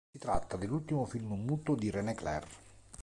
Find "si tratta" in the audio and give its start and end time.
0.11-0.57